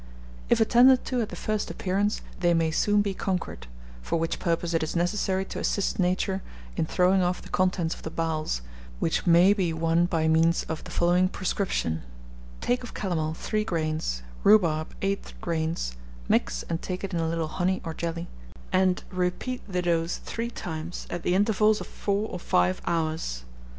[0.49, 3.67] If attended to at the first appearance, they may soon be conquered;
[4.01, 6.41] for which purpose it is necessary to assist nature
[6.75, 8.63] in throwing off the contents of the bowels,
[8.99, 12.01] which may be one by means of the following prescription:
[12.61, 15.95] Take of calomel 3 grains, rhubarb 8 grains;
[16.27, 18.27] mix and take it in a little honey or jelly,
[18.73, 23.43] and repeat the dose three times, at the intervals of four or five hours.